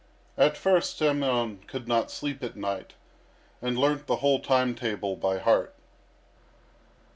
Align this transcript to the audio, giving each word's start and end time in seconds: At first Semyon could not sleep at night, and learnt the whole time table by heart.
At 0.35 0.57
first 0.57 0.97
Semyon 0.97 1.59
could 1.67 1.87
not 1.87 2.09
sleep 2.09 2.41
at 2.43 2.55
night, 2.55 2.95
and 3.61 3.77
learnt 3.77 4.07
the 4.07 4.15
whole 4.15 4.39
time 4.39 4.73
table 4.73 5.15
by 5.15 5.37
heart. 5.37 5.75